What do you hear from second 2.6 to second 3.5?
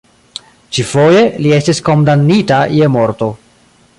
je morto.